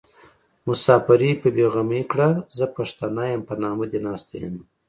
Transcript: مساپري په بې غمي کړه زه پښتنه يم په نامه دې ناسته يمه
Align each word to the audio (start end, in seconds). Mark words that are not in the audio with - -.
مساپري 0.67 1.31
په 1.41 1.47
بې 1.55 1.65
غمي 1.73 2.01
کړه 2.11 2.29
زه 2.57 2.65
پښتنه 2.75 3.23
يم 3.31 3.41
په 3.49 3.55
نامه 3.63 3.85
دې 3.91 3.99
ناسته 4.07 4.33
يمه 4.43 4.61